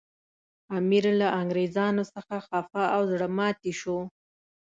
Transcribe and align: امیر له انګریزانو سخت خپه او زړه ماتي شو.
امیر 0.77 1.05
له 1.19 1.27
انګریزانو 1.41 2.03
سخت 2.13 2.31
خپه 2.45 2.83
او 2.95 3.01
زړه 3.11 3.27
ماتي 3.37 3.73
شو. 3.79 3.97